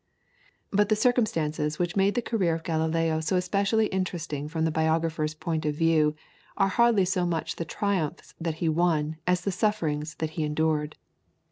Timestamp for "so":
3.19-3.35, 7.05-7.23